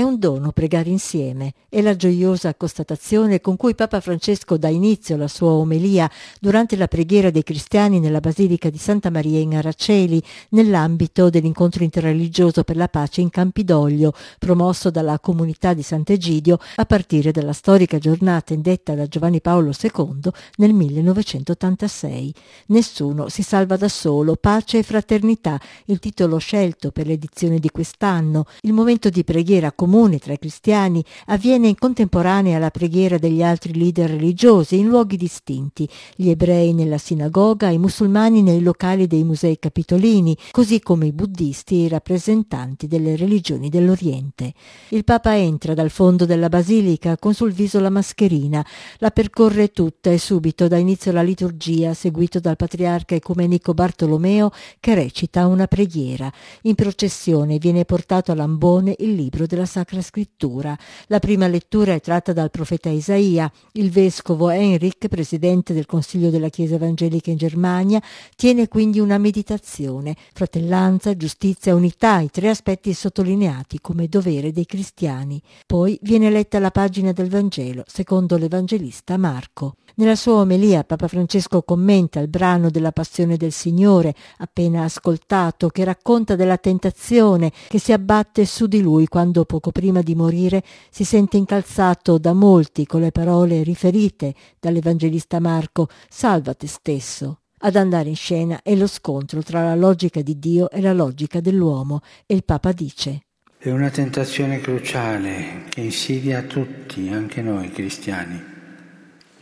È 0.00 0.02
un 0.02 0.18
dono 0.18 0.50
pregare 0.50 0.88
insieme. 0.88 1.52
È 1.68 1.82
la 1.82 1.94
gioiosa 1.94 2.54
constatazione 2.54 3.42
con 3.42 3.58
cui 3.58 3.74
Papa 3.74 4.00
Francesco 4.00 4.56
dà 4.56 4.68
inizio 4.68 5.14
alla 5.14 5.28
sua 5.28 5.50
omelia 5.50 6.10
durante 6.40 6.74
la 6.76 6.88
preghiera 6.88 7.28
dei 7.28 7.42
cristiani 7.42 8.00
nella 8.00 8.20
Basilica 8.20 8.70
di 8.70 8.78
Santa 8.78 9.10
Maria 9.10 9.40
in 9.40 9.54
Araceli, 9.54 10.22
nell'ambito 10.52 11.28
dell'incontro 11.28 11.84
interreligioso 11.84 12.64
per 12.64 12.76
la 12.76 12.88
pace 12.88 13.20
in 13.20 13.28
Campidoglio, 13.28 14.14
promosso 14.38 14.88
dalla 14.88 15.18
comunità 15.18 15.74
di 15.74 15.82
Sant'Egidio 15.82 16.58
a 16.76 16.86
partire 16.86 17.30
dalla 17.30 17.52
storica 17.52 17.98
giornata 17.98 18.54
indetta 18.54 18.94
da 18.94 19.06
Giovanni 19.06 19.42
Paolo 19.42 19.72
II 19.78 20.30
nel 20.56 20.72
1986. 20.72 22.34
Nessuno 22.68 23.28
si 23.28 23.42
salva 23.42 23.76
da 23.76 23.90
solo, 23.90 24.36
pace 24.36 24.78
e 24.78 24.82
fraternità, 24.82 25.60
il 25.84 25.98
titolo 25.98 26.38
scelto 26.38 26.90
per 26.90 27.06
l'edizione 27.06 27.58
di 27.58 27.68
quest'anno, 27.68 28.46
il 28.62 28.72
momento 28.72 29.10
di 29.10 29.24
preghiera 29.24 29.72
comune 29.90 30.18
tra 30.18 30.32
i 30.32 30.38
cristiani 30.38 31.04
avviene 31.26 31.66
in 31.66 31.74
contemporanea 31.76 32.56
alla 32.56 32.70
preghiera 32.70 33.18
degli 33.18 33.42
altri 33.42 33.76
leader 33.76 34.08
religiosi 34.08 34.78
in 34.78 34.86
luoghi 34.86 35.16
distinti, 35.16 35.88
gli 36.14 36.28
ebrei 36.28 36.72
nella 36.72 36.96
sinagoga, 36.96 37.70
i 37.70 37.78
musulmani 37.78 38.40
nei 38.40 38.62
locali 38.62 39.08
dei 39.08 39.24
musei 39.24 39.58
capitolini, 39.58 40.36
così 40.52 40.78
come 40.78 41.06
i 41.06 41.12
buddisti 41.12 41.74
e 41.74 41.84
i 41.86 41.88
rappresentanti 41.88 42.86
delle 42.86 43.16
religioni 43.16 43.68
dell'Oriente. 43.68 44.52
Il 44.90 45.02
Papa 45.02 45.36
entra 45.36 45.74
dal 45.74 45.90
fondo 45.90 46.24
della 46.24 46.48
basilica 46.48 47.16
con 47.16 47.34
sul 47.34 47.50
viso 47.50 47.80
la 47.80 47.90
mascherina, 47.90 48.64
la 48.98 49.10
percorre 49.10 49.72
tutta 49.72 50.10
e 50.10 50.18
subito 50.18 50.68
dà 50.68 50.76
inizio 50.76 51.10
la 51.10 51.22
liturgia 51.22 51.94
seguito 51.94 52.38
dal 52.38 52.54
patriarca 52.54 53.16
ecumenico 53.16 53.74
Bartolomeo 53.74 54.52
che 54.78 54.94
recita 54.94 55.48
una 55.48 55.66
preghiera. 55.66 56.32
In 56.62 56.76
processione 56.76 57.58
viene 57.58 57.84
portato 57.84 58.30
a 58.30 58.36
Lambone 58.36 58.94
il 59.00 59.14
libro 59.14 59.46
della 59.46 59.66
Sacra 59.80 60.02
Scrittura. 60.02 60.76
La 61.06 61.20
prima 61.20 61.46
lettura 61.46 61.94
è 61.94 62.00
tratta 62.00 62.34
dal 62.34 62.50
profeta 62.50 62.90
Isaia. 62.90 63.50
Il 63.72 63.90
vescovo 63.90 64.50
Henrik, 64.50 65.08
presidente 65.08 65.72
del 65.72 65.86
Consiglio 65.86 66.28
della 66.28 66.50
Chiesa 66.50 66.74
Evangelica 66.74 67.30
in 67.30 67.38
Germania, 67.38 68.02
tiene 68.36 68.68
quindi 68.68 69.00
una 69.00 69.16
meditazione. 69.16 70.16
Fratellanza, 70.34 71.16
giustizia, 71.16 71.74
unità, 71.74 72.20
i 72.20 72.28
tre 72.28 72.50
aspetti 72.50 72.92
sottolineati 72.92 73.80
come 73.80 74.06
dovere 74.06 74.52
dei 74.52 74.66
cristiani. 74.66 75.40
Poi 75.66 75.98
viene 76.02 76.28
letta 76.28 76.58
la 76.58 76.70
pagina 76.70 77.12
del 77.12 77.30
Vangelo, 77.30 77.82
secondo 77.86 78.36
l'Evangelista 78.36 79.16
Marco. 79.16 79.76
Nella 80.00 80.14
sua 80.16 80.36
omelia 80.36 80.82
Papa 80.84 81.08
Francesco 81.08 81.62
commenta 81.62 82.20
il 82.20 82.28
brano 82.28 82.70
della 82.70 82.90
Passione 82.90 83.36
del 83.36 83.52
Signore, 83.52 84.14
appena 84.38 84.84
ascoltato, 84.84 85.68
che 85.68 85.84
racconta 85.84 86.36
della 86.36 86.56
tentazione 86.56 87.52
che 87.68 87.78
si 87.78 87.92
abbatte 87.92 88.46
su 88.46 88.66
di 88.66 88.80
lui 88.80 89.08
quando 89.08 89.44
poco 89.44 89.59
prima 89.70 90.00
di 90.00 90.14
morire 90.14 90.62
si 90.90 91.04
sente 91.04 91.36
incalzato 91.36 92.16
da 92.16 92.32
molti 92.32 92.86
con 92.86 93.02
le 93.02 93.12
parole 93.12 93.62
riferite 93.62 94.34
dall'Evangelista 94.58 95.38
Marco 95.40 95.88
Salva 96.08 96.54
te 96.54 96.66
stesso. 96.66 97.40
Ad 97.58 97.76
andare 97.76 98.08
in 98.08 98.16
scena 98.16 98.60
è 98.62 98.74
lo 98.74 98.86
scontro 98.86 99.42
tra 99.42 99.62
la 99.62 99.74
logica 99.74 100.22
di 100.22 100.38
Dio 100.38 100.70
e 100.70 100.80
la 100.80 100.94
logica 100.94 101.40
dell'uomo 101.40 102.00
e 102.24 102.34
il 102.34 102.44
Papa 102.44 102.72
dice 102.72 103.24
È 103.58 103.70
una 103.70 103.90
tentazione 103.90 104.58
cruciale 104.60 105.64
che 105.68 105.82
insidia 105.82 106.40
tutti, 106.40 107.10
anche 107.10 107.42
noi 107.42 107.70
cristiani 107.70 108.50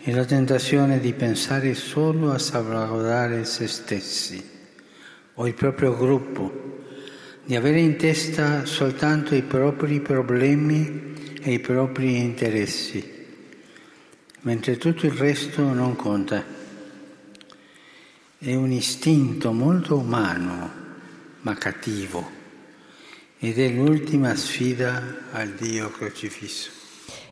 è 0.08 0.12
la 0.12 0.24
tentazione 0.24 1.00
di 1.00 1.12
pensare 1.12 1.74
solo 1.74 2.32
a 2.32 2.38
salvaguardare 2.38 3.44
se 3.44 3.66
stessi 3.66 4.42
o 5.34 5.46
il 5.46 5.52
proprio 5.52 5.94
gruppo, 5.94 6.50
di 7.48 7.56
avere 7.56 7.80
in 7.80 7.96
testa 7.96 8.66
soltanto 8.66 9.34
i 9.34 9.40
propri 9.40 10.00
problemi 10.00 11.14
e 11.40 11.52
i 11.52 11.58
propri 11.60 12.18
interessi, 12.18 13.02
mentre 14.42 14.76
tutto 14.76 15.06
il 15.06 15.12
resto 15.12 15.62
non 15.62 15.96
conta. 15.96 16.44
È 18.36 18.54
un 18.54 18.70
istinto 18.70 19.52
molto 19.52 19.96
umano, 19.96 20.70
ma 21.40 21.54
cattivo, 21.54 22.30
ed 23.38 23.58
è 23.58 23.70
l'ultima 23.70 24.34
sfida 24.34 25.30
al 25.32 25.54
Dio 25.54 25.90
crocifisso. 25.90 26.77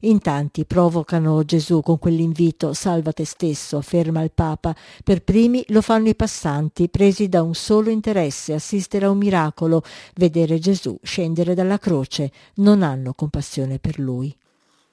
In 0.00 0.20
tanti 0.20 0.64
provocano 0.64 1.44
Gesù 1.44 1.80
con 1.80 1.98
quell'invito 1.98 2.72
salva 2.74 3.12
te 3.12 3.24
stesso, 3.24 3.78
afferma 3.78 4.22
il 4.22 4.30
Papa. 4.32 4.74
Per 5.02 5.22
primi 5.22 5.64
lo 5.68 5.80
fanno 5.80 6.08
i 6.08 6.14
passanti, 6.14 6.88
presi 6.88 7.28
da 7.28 7.42
un 7.42 7.54
solo 7.54 7.90
interesse, 7.90 8.52
assistere 8.52 9.06
a 9.06 9.10
un 9.10 9.18
miracolo, 9.18 9.82
vedere 10.14 10.58
Gesù 10.58 10.98
scendere 11.02 11.54
dalla 11.54 11.78
croce. 11.78 12.30
Non 12.56 12.82
hanno 12.82 13.14
compassione 13.14 13.78
per 13.78 13.98
lui. 13.98 14.34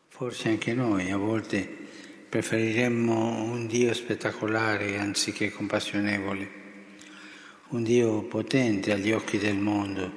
Forse 0.07 0.49
anche 0.49 0.73
noi 0.73 1.11
a 1.11 1.17
volte 1.17 1.67
preferiremmo 2.29 3.43
un 3.43 3.67
Dio 3.67 3.93
spettacolare 3.93 4.97
anziché 4.97 5.51
compassionevole, 5.51 6.49
un 7.69 7.83
Dio 7.83 8.23
potente 8.23 8.91
agli 8.91 9.11
occhi 9.11 9.37
del 9.37 9.57
mondo, 9.57 10.11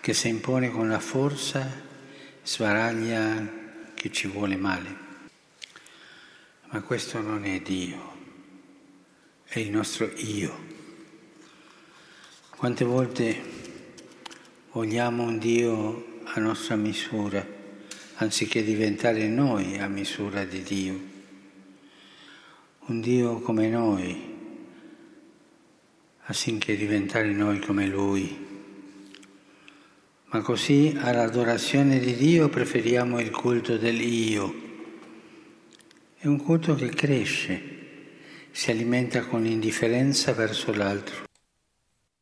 che 0.00 0.12
si 0.12 0.28
impone 0.28 0.70
con 0.70 0.88
la 0.88 1.00
forza, 1.00 1.68
svaraglia 2.44 3.50
chi 3.94 4.12
ci 4.12 4.28
vuole 4.28 4.56
male. 4.56 4.96
Ma 6.68 6.82
questo 6.82 7.20
non 7.22 7.46
è 7.46 7.60
Dio, 7.60 8.12
è 9.44 9.58
il 9.60 9.70
nostro 9.70 10.10
io. 10.16 10.72
Quante 12.50 12.84
volte 12.84 13.42
vogliamo 14.72 15.22
un 15.22 15.38
Dio 15.38 16.20
a 16.24 16.40
nostra 16.40 16.76
misura, 16.76 17.46
anziché 18.16 18.62
diventare 18.62 19.26
noi 19.26 19.78
a 19.78 19.88
misura 19.88 20.44
di 20.44 20.62
Dio. 20.62 21.12
Un 22.86 23.00
Dio 23.00 23.40
come 23.40 23.68
noi, 23.68 24.32
affinché 26.24 26.76
diventare 26.76 27.32
noi 27.32 27.58
come 27.60 27.86
Lui. 27.86 28.53
Ma 30.34 30.40
così 30.40 30.92
all'adorazione 31.00 32.00
di 32.00 32.16
Dio 32.16 32.48
preferiamo 32.48 33.20
il 33.20 33.30
culto 33.30 33.76
dell'io. 33.76 34.52
È 36.18 36.26
un 36.26 36.42
culto 36.42 36.74
che 36.74 36.88
cresce, 36.88 37.60
si 38.50 38.72
alimenta 38.72 39.26
con 39.26 39.46
indifferenza 39.46 40.32
verso 40.32 40.74
l'altro. 40.74 41.22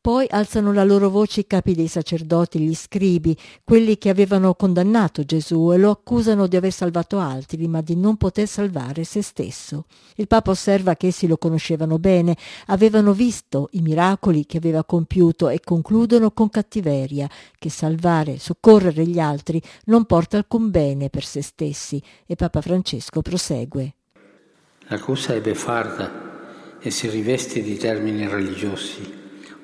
Poi 0.03 0.27
alzano 0.29 0.73
la 0.73 0.83
loro 0.83 1.09
voce 1.11 1.43
i 1.43 1.47
capi 1.47 1.77
dei 1.77 1.87
sacerdoti, 1.87 2.59
gli 2.59 2.75
scribi, 2.75 3.39
quelli 3.63 3.99
che 3.99 4.09
avevano 4.09 4.53
condannato 4.55 5.23
Gesù 5.23 5.71
e 5.73 5.77
lo 5.77 5.91
accusano 5.91 6.49
di 6.49 6.57
aver 6.57 6.73
salvato 6.73 7.21
altri, 7.21 7.69
ma 7.69 7.83
di 7.83 7.95
non 7.95 8.17
poter 8.17 8.49
salvare 8.49 9.05
se 9.05 9.23
stesso. 9.23 9.85
Il 10.17 10.27
Papa 10.27 10.51
osserva 10.51 10.97
che 10.97 11.07
essi 11.07 11.29
lo 11.29 11.37
conoscevano 11.37 12.01
bene, 12.01 12.37
avevano 12.67 13.13
visto 13.13 13.69
i 13.75 13.81
miracoli 13.81 14.45
che 14.45 14.57
aveva 14.57 14.83
compiuto 14.83 15.49
e 15.49 15.61
concludono 15.61 16.33
con 16.33 16.51
cattiveria 16.51 17.31
che 17.57 17.71
salvare, 17.71 18.41
soccorrere 18.41 19.07
gli 19.07 19.21
altri 19.21 19.63
non 19.85 20.05
porta 20.05 20.37
alcun 20.37 20.73
bene 20.73 21.11
per 21.11 21.23
se 21.25 21.43
stessi. 21.43 22.03
E 22.27 22.35
Papa 22.35 22.61
Francesco 22.61 23.23
prosegue. 23.23 23.95
L'accusa 24.89 25.33
è 25.33 25.41
beffarda 25.41 26.81
e 26.81 26.91
si 26.91 27.09
riveste 27.09 27.63
di 27.63 27.77
termini 27.77 28.27
religiosi 28.27 29.21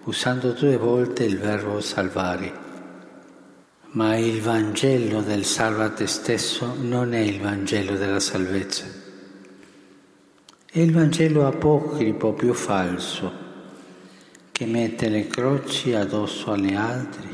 usando 0.08 0.52
due 0.52 0.78
volte 0.78 1.24
il 1.24 1.36
verbo 1.36 1.82
salvare. 1.82 2.50
Ma 3.90 4.16
il 4.16 4.40
Vangelo 4.40 5.20
del 5.20 5.44
salva 5.44 5.90
te 5.90 6.06
stesso 6.06 6.74
non 6.80 7.12
è 7.12 7.18
il 7.18 7.38
Vangelo 7.40 7.94
della 7.94 8.18
salvezza. 8.18 8.86
È 10.64 10.78
il 10.78 10.92
Vangelo 10.92 11.46
apocrifo 11.46 12.32
più 12.32 12.54
falso, 12.54 13.30
che 14.50 14.64
mette 14.64 15.10
le 15.10 15.26
croci 15.26 15.92
addosso 15.92 16.52
alle 16.52 16.74
altre. 16.74 17.28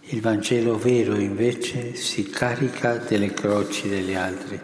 Il 0.00 0.22
Vangelo 0.22 0.78
vero 0.78 1.14
invece 1.14 1.94
si 1.94 2.30
carica 2.30 2.96
delle 2.96 3.34
croci 3.34 3.90
degli 3.90 4.14
altri. 4.14 4.58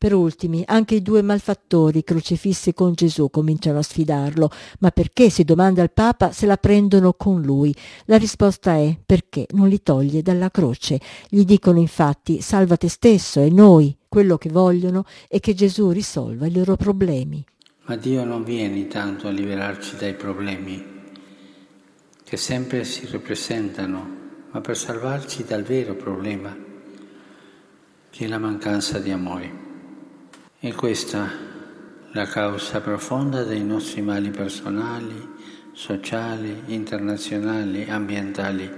Per 0.00 0.14
ultimi, 0.14 0.62
anche 0.64 0.94
i 0.94 1.02
due 1.02 1.20
malfattori 1.20 2.02
crocifissi 2.02 2.72
con 2.72 2.94
Gesù 2.94 3.28
cominciano 3.28 3.80
a 3.80 3.82
sfidarlo. 3.82 4.50
Ma 4.78 4.90
perché, 4.92 5.28
si 5.28 5.44
domanda 5.44 5.82
il 5.82 5.90
Papa, 5.90 6.32
se 6.32 6.46
la 6.46 6.56
prendono 6.56 7.12
con 7.12 7.42
lui? 7.42 7.76
La 8.06 8.16
risposta 8.16 8.76
è 8.76 8.98
perché 9.04 9.44
non 9.50 9.68
li 9.68 9.82
toglie 9.82 10.22
dalla 10.22 10.50
croce. 10.50 10.98
Gli 11.28 11.44
dicono 11.44 11.78
infatti 11.80 12.40
salva 12.40 12.78
te 12.78 12.88
stesso 12.88 13.42
e 13.42 13.50
noi. 13.50 13.94
Quello 14.08 14.38
che 14.38 14.48
vogliono 14.48 15.04
è 15.28 15.38
che 15.38 15.52
Gesù 15.52 15.90
risolva 15.90 16.46
i 16.46 16.54
loro 16.54 16.76
problemi. 16.76 17.44
Ma 17.84 17.96
Dio 17.96 18.24
non 18.24 18.42
viene 18.42 18.86
tanto 18.86 19.28
a 19.28 19.30
liberarci 19.30 19.96
dai 19.96 20.14
problemi, 20.14 20.82
che 22.24 22.36
sempre 22.38 22.84
si 22.84 23.04
ripresentano, 23.04 24.08
ma 24.50 24.62
per 24.62 24.78
salvarci 24.78 25.44
dal 25.44 25.62
vero 25.62 25.94
problema, 25.94 26.56
che 28.08 28.24
è 28.24 28.28
la 28.28 28.38
mancanza 28.38 28.98
di 28.98 29.10
amore. 29.10 29.68
E 30.62 30.74
questa 30.74 31.26
la 32.12 32.26
causa 32.26 32.82
profonda 32.82 33.44
dei 33.44 33.64
nostri 33.64 34.02
mali 34.02 34.28
personali, 34.28 35.26
sociali, 35.72 36.64
internazionali, 36.66 37.88
ambientali. 37.88 38.70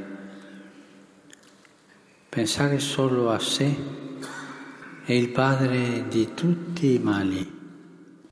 Pensare 2.29 2.79
solo 2.79 3.31
a 3.31 3.40
sé 3.40 3.75
è 5.05 5.12
il 5.12 5.31
padre 5.31 6.06
di 6.06 6.32
tutti 6.34 6.94
i 6.94 6.99
mali. 7.00 7.62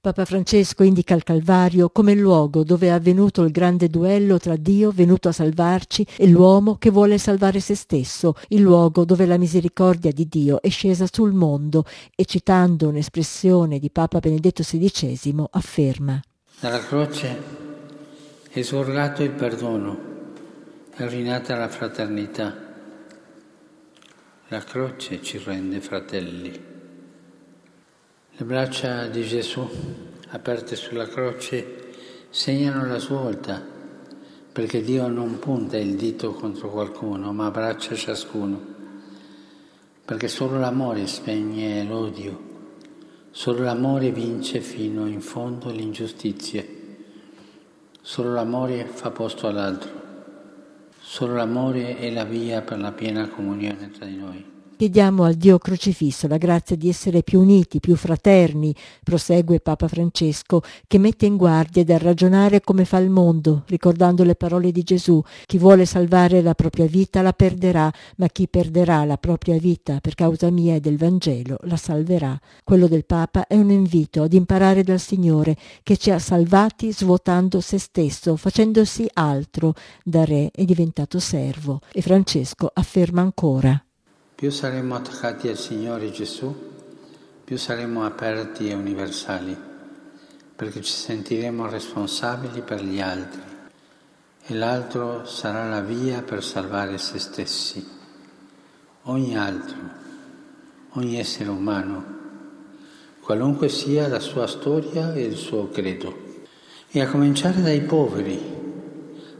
Papa 0.02 0.24
Francesco 0.24 0.82
indica 0.82 1.12
il 1.12 1.24
Calvario 1.24 1.90
come 1.90 2.12
il 2.12 2.20
luogo 2.20 2.64
dove 2.64 2.86
è 2.86 2.90
avvenuto 2.90 3.42
il 3.42 3.50
grande 3.50 3.88
duello 3.88 4.38
tra 4.38 4.56
Dio 4.56 4.92
venuto 4.92 5.28
a 5.28 5.32
salvarci 5.32 6.06
e 6.16 6.26
l'uomo 6.26 6.76
che 6.76 6.88
vuole 6.88 7.18
salvare 7.18 7.60
se 7.60 7.74
stesso, 7.74 8.32
il 8.48 8.62
luogo 8.62 9.04
dove 9.04 9.26
la 9.26 9.36
misericordia 9.36 10.10
di 10.10 10.26
Dio 10.26 10.62
è 10.62 10.70
scesa 10.70 11.04
sul 11.06 11.34
mondo 11.34 11.84
e 12.16 12.24
citando 12.24 12.88
un'espressione 12.88 13.78
di 13.78 13.90
Papa 13.90 14.20
Benedetto 14.20 14.62
XVI 14.62 15.44
afferma 15.50 16.18
Dalla 16.60 16.78
croce 16.78 17.42
è 18.48 18.62
sgorgato 18.62 19.22
il 19.22 19.32
perdono, 19.32 19.98
è 20.94 21.06
rinata 21.08 21.54
la 21.56 21.68
fraternità. 21.68 22.56
La 24.48 24.64
croce 24.64 25.20
ci 25.20 25.36
rende 25.44 25.78
fratelli. 25.82 26.79
Le 28.40 28.46
braccia 28.46 29.06
di 29.08 29.22
Gesù, 29.22 29.68
aperte 30.28 30.74
sulla 30.74 31.06
croce, 31.06 31.90
segnano 32.30 32.86
la 32.86 32.96
svolta, 32.96 33.62
perché 34.50 34.80
Dio 34.80 35.08
non 35.08 35.38
punta 35.38 35.76
il 35.76 35.94
dito 35.94 36.32
contro 36.32 36.70
qualcuno, 36.70 37.34
ma 37.34 37.44
abbraccia 37.44 37.94
ciascuno, 37.94 38.58
perché 40.06 40.26
solo 40.28 40.58
l'amore 40.58 41.06
spegne 41.06 41.84
l'odio, 41.84 42.40
solo 43.30 43.62
l'amore 43.62 44.10
vince 44.10 44.62
fino 44.62 45.06
in 45.06 45.20
fondo 45.20 45.70
l'ingiustizia, 45.70 46.64
solo 48.00 48.32
l'amore 48.32 48.86
fa 48.86 49.10
posto 49.10 49.48
all'altro, 49.48 49.90
solo 50.98 51.34
l'amore 51.34 51.98
è 51.98 52.10
la 52.10 52.24
via 52.24 52.62
per 52.62 52.78
la 52.78 52.92
piena 52.92 53.28
comunione 53.28 53.90
tra 53.90 54.06
di 54.06 54.16
noi. 54.16 54.59
Chiediamo 54.80 55.24
al 55.24 55.34
Dio 55.34 55.58
crocifisso 55.58 56.26
la 56.26 56.38
grazia 56.38 56.74
di 56.74 56.88
essere 56.88 57.22
più 57.22 57.38
uniti, 57.40 57.80
più 57.80 57.96
fraterni, 57.96 58.74
prosegue 59.02 59.60
Papa 59.60 59.88
Francesco, 59.88 60.62
che 60.86 60.96
mette 60.96 61.26
in 61.26 61.36
guardia 61.36 61.84
dal 61.84 61.98
ragionare 61.98 62.62
come 62.62 62.86
fa 62.86 62.96
il 62.96 63.10
mondo, 63.10 63.64
ricordando 63.66 64.24
le 64.24 64.36
parole 64.36 64.72
di 64.72 64.82
Gesù. 64.82 65.22
Chi 65.44 65.58
vuole 65.58 65.84
salvare 65.84 66.40
la 66.40 66.54
propria 66.54 66.86
vita 66.86 67.20
la 67.20 67.34
perderà, 67.34 67.92
ma 68.16 68.28
chi 68.28 68.48
perderà 68.48 69.04
la 69.04 69.18
propria 69.18 69.58
vita 69.58 70.00
per 70.00 70.14
causa 70.14 70.48
mia 70.48 70.76
e 70.76 70.80
del 70.80 70.96
Vangelo 70.96 71.58
la 71.64 71.76
salverà. 71.76 72.40
Quello 72.64 72.88
del 72.88 73.04
Papa 73.04 73.46
è 73.46 73.56
un 73.56 73.70
invito 73.70 74.22
ad 74.22 74.32
imparare 74.32 74.82
dal 74.82 74.98
Signore 74.98 75.58
che 75.82 75.98
ci 75.98 76.10
ha 76.10 76.18
salvati 76.18 76.90
svuotando 76.90 77.60
se 77.60 77.76
stesso, 77.76 78.34
facendosi 78.34 79.06
altro. 79.12 79.74
Da 80.02 80.24
re 80.24 80.50
è 80.50 80.64
diventato 80.64 81.18
servo. 81.18 81.80
E 81.92 82.00
Francesco 82.00 82.70
afferma 82.72 83.20
ancora. 83.20 83.78
Più 84.40 84.50
saremo 84.50 84.94
attaccati 84.94 85.48
al 85.48 85.58
Signore 85.58 86.10
Gesù, 86.10 86.50
più 87.44 87.58
saremo 87.58 88.06
aperti 88.06 88.70
e 88.70 88.72
universali, 88.72 89.54
perché 90.56 90.80
ci 90.80 90.94
sentiremo 90.94 91.68
responsabili 91.68 92.62
per 92.62 92.82
gli 92.82 93.02
altri 93.02 93.42
e 94.46 94.54
l'altro 94.54 95.26
sarà 95.26 95.68
la 95.68 95.82
via 95.82 96.22
per 96.22 96.42
salvare 96.42 96.96
se 96.96 97.18
stessi. 97.18 97.86
Ogni 99.02 99.36
altro, 99.36 99.76
ogni 100.92 101.18
essere 101.18 101.50
umano, 101.50 102.04
qualunque 103.20 103.68
sia 103.68 104.08
la 104.08 104.20
sua 104.20 104.46
storia 104.46 105.12
e 105.12 105.22
il 105.22 105.36
suo 105.36 105.68
credo, 105.68 106.46
e 106.88 106.98
a 107.02 107.10
cominciare 107.10 107.60
dai 107.60 107.82
poveri, 107.82 108.40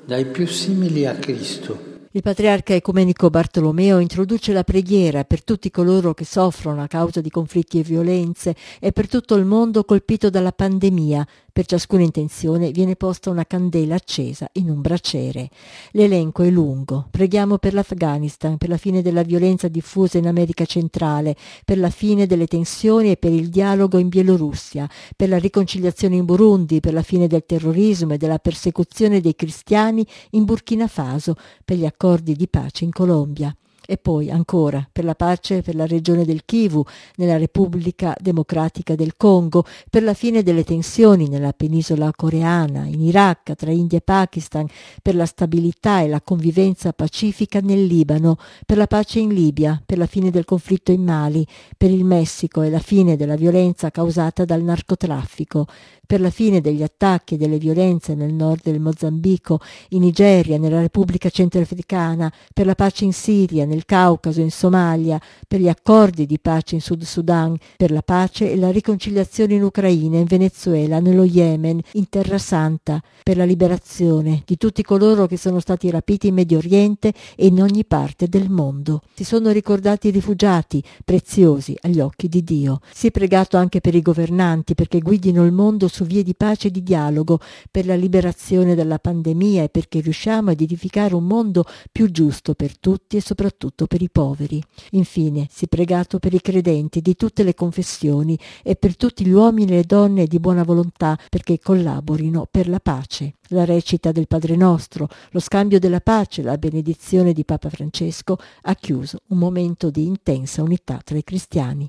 dai 0.04 0.26
più 0.26 0.46
simili 0.46 1.06
a 1.06 1.14
Cristo 1.14 1.88
il 2.12 2.22
patriarca 2.22 2.74
ecumenico 2.74 3.30
Bartolomeo 3.30 4.00
introduce 4.00 4.52
la 4.52 4.64
preghiera 4.64 5.22
per 5.22 5.44
tutti 5.44 5.70
coloro 5.70 6.12
che 6.12 6.24
soffrono 6.24 6.82
a 6.82 6.88
causa 6.88 7.20
di 7.20 7.30
conflitti 7.30 7.78
e 7.78 7.84
violenze 7.84 8.56
e 8.80 8.90
per 8.90 9.06
tutto 9.06 9.36
il 9.36 9.44
mondo 9.44 9.84
colpito 9.84 10.28
dalla 10.28 10.50
pandemia, 10.50 11.24
per 11.52 11.66
ciascuna 11.66 12.02
intenzione 12.02 12.70
viene 12.70 12.96
posta 12.96 13.30
una 13.30 13.44
candela 13.44 13.94
accesa 13.94 14.48
in 14.54 14.70
un 14.70 14.80
braciere. 14.80 15.50
L'elenco 15.92 16.42
è 16.42 16.50
lungo. 16.50 17.06
Preghiamo 17.10 17.58
per 17.58 17.74
l'Afghanistan, 17.74 18.58
per 18.58 18.68
la 18.68 18.76
fine 18.76 19.02
della 19.02 19.22
violenza 19.22 19.68
diffusa 19.68 20.18
in 20.18 20.26
America 20.26 20.64
centrale, 20.64 21.36
per 21.64 21.78
la 21.78 21.90
fine 21.90 22.26
delle 22.26 22.46
tensioni 22.46 23.10
e 23.10 23.16
per 23.16 23.32
il 23.32 23.48
dialogo 23.48 23.98
in 23.98 24.08
Bielorussia, 24.08 24.88
per 25.16 25.28
la 25.28 25.38
riconciliazione 25.38 26.16
in 26.16 26.24
Burundi, 26.24 26.80
per 26.80 26.92
la 26.92 27.02
fine 27.02 27.26
del 27.26 27.44
terrorismo 27.46 28.14
e 28.14 28.18
della 28.18 28.38
persecuzione 28.38 29.20
dei 29.20 29.34
cristiani 29.34 30.06
in 30.30 30.44
Burkina 30.44 30.86
Faso, 30.86 31.34
per 31.64 31.76
gli 31.76 31.86
accordi 31.86 32.34
di 32.34 32.48
pace 32.48 32.84
in 32.84 32.90
Colombia. 32.90 33.54
E 33.90 33.96
poi 33.96 34.30
ancora 34.30 34.88
per 34.92 35.02
la 35.02 35.16
pace 35.16 35.62
per 35.62 35.74
la 35.74 35.84
regione 35.84 36.24
del 36.24 36.44
Kivu, 36.44 36.84
nella 37.16 37.36
Repubblica 37.36 38.16
Democratica 38.20 38.94
del 38.94 39.16
Congo, 39.16 39.64
per 39.90 40.04
la 40.04 40.14
fine 40.14 40.44
delle 40.44 40.62
tensioni 40.62 41.28
nella 41.28 41.52
penisola 41.52 42.12
coreana, 42.14 42.84
in 42.84 43.02
Iraq, 43.02 43.56
tra 43.56 43.72
India 43.72 43.98
e 43.98 44.02
Pakistan, 44.02 44.68
per 45.02 45.16
la 45.16 45.26
stabilità 45.26 46.02
e 46.02 46.08
la 46.08 46.20
convivenza 46.20 46.92
pacifica 46.92 47.58
nel 47.58 47.84
Libano, 47.84 48.36
per 48.64 48.76
la 48.76 48.86
pace 48.86 49.18
in 49.18 49.34
Libia, 49.34 49.82
per 49.84 49.98
la 49.98 50.06
fine 50.06 50.30
del 50.30 50.44
conflitto 50.44 50.92
in 50.92 51.02
Mali, 51.02 51.44
per 51.76 51.90
il 51.90 52.04
Messico 52.04 52.62
e 52.62 52.70
la 52.70 52.78
fine 52.78 53.16
della 53.16 53.34
violenza 53.34 53.90
causata 53.90 54.44
dal 54.44 54.62
narcotraffico, 54.62 55.66
per 56.06 56.20
la 56.20 56.30
fine 56.30 56.60
degli 56.60 56.82
attacchi 56.82 57.34
e 57.34 57.36
delle 57.36 57.58
violenze 57.58 58.14
nel 58.14 58.32
nord 58.32 58.62
del 58.62 58.80
Mozambico, 58.80 59.60
in 59.90 60.00
Nigeria, 60.02 60.58
nella 60.58 60.80
Repubblica 60.80 61.28
Centroafricana, 61.28 62.32
per 62.52 62.66
la 62.66 62.74
pace 62.74 63.04
in 63.04 63.12
Siria, 63.12 63.64
nel 63.64 63.79
Caucaso, 63.84 64.40
in 64.40 64.50
Somalia, 64.50 65.20
per 65.46 65.60
gli 65.60 65.68
accordi 65.68 66.26
di 66.26 66.38
pace 66.38 66.74
in 66.74 66.80
Sud 66.80 67.02
Sudan, 67.02 67.56
per 67.76 67.90
la 67.90 68.02
pace 68.02 68.50
e 68.50 68.56
la 68.56 68.70
riconciliazione 68.70 69.54
in 69.54 69.62
Ucraina, 69.62 70.18
in 70.18 70.24
Venezuela, 70.24 71.00
nello 71.00 71.24
Yemen, 71.24 71.80
in 71.92 72.08
Terra 72.08 72.38
Santa, 72.38 73.02
per 73.22 73.36
la 73.36 73.44
liberazione 73.44 74.42
di 74.44 74.56
tutti 74.56 74.82
coloro 74.82 75.26
che 75.26 75.36
sono 75.36 75.60
stati 75.60 75.90
rapiti 75.90 76.28
in 76.28 76.34
Medio 76.34 76.58
Oriente 76.58 77.12
e 77.36 77.46
in 77.46 77.60
ogni 77.60 77.84
parte 77.84 78.28
del 78.28 78.50
mondo. 78.50 79.02
Si 79.14 79.24
sono 79.24 79.50
ricordati 79.50 80.08
i 80.08 80.10
rifugiati, 80.10 80.82
preziosi 81.04 81.76
agli 81.82 82.00
occhi 82.00 82.28
di 82.28 82.42
Dio. 82.42 82.80
Si 82.92 83.08
è 83.08 83.10
pregato 83.10 83.56
anche 83.56 83.80
per 83.80 83.94
i 83.94 84.02
governanti 84.02 84.74
perché 84.74 85.00
guidino 85.00 85.44
il 85.44 85.52
mondo 85.52 85.88
su 85.88 86.04
vie 86.04 86.22
di 86.22 86.34
pace 86.34 86.68
e 86.68 86.70
di 86.70 86.82
dialogo, 86.82 87.38
per 87.70 87.86
la 87.86 87.94
liberazione 87.94 88.74
dalla 88.74 88.98
pandemia 88.98 89.62
e 89.62 89.68
perché 89.68 90.00
riusciamo 90.00 90.50
ad 90.50 90.60
edificare 90.60 91.14
un 91.14 91.24
mondo 91.24 91.64
più 91.90 92.10
giusto 92.10 92.54
per 92.54 92.78
tutti 92.78 93.16
e 93.16 93.20
soprattutto 93.60 93.86
per 93.86 94.00
i 94.00 94.08
poveri. 94.08 94.62
Infine, 94.92 95.46
si 95.50 95.66
è 95.66 95.68
pregato 95.68 96.18
per 96.18 96.32
i 96.32 96.40
credenti 96.40 97.02
di 97.02 97.14
tutte 97.14 97.42
le 97.42 97.54
confessioni 97.54 98.38
e 98.62 98.74
per 98.74 98.96
tutti 98.96 99.24
gli 99.26 99.30
uomini 99.30 99.72
e 99.72 99.74
le 99.76 99.84
donne 99.84 100.26
di 100.26 100.40
buona 100.40 100.62
volontà 100.62 101.18
perché 101.28 101.58
collaborino 101.58 102.46
per 102.50 102.68
la 102.68 102.80
pace. 102.80 103.34
La 103.48 103.64
recita 103.64 104.12
del 104.12 104.28
Padre 104.28 104.56
nostro, 104.56 105.08
lo 105.30 105.40
scambio 105.40 105.78
della 105.78 106.00
pace, 106.00 106.42
la 106.42 106.56
benedizione 106.56 107.32
di 107.32 107.44
Papa 107.44 107.68
Francesco 107.68 108.38
ha 108.62 108.74
chiuso 108.74 109.18
un 109.28 109.38
momento 109.38 109.90
di 109.90 110.06
intensa 110.06 110.62
unità 110.62 111.00
tra 111.04 111.18
i 111.18 111.24
cristiani. 111.24 111.88